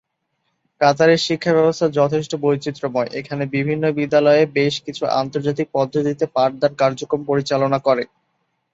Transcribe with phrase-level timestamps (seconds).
[0.81, 7.79] কাতারে শিক্ষা ব্যবস্থা যথেষ্ট বৈচিত্র্যময়, এখানে বিভিন্ন বিদ্যালয়ে বেশ কিছু আন্তর্জাতিক পদ্ধতিতে পাঠদান কার্যক্রম পরিচালনা
[7.87, 8.03] করে।